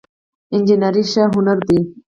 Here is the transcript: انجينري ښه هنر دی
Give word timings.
انجينري 0.53 1.03
ښه 1.11 1.23
هنر 1.33 1.59
دی 1.67 1.79